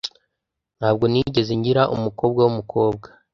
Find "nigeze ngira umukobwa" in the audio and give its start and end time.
1.11-2.39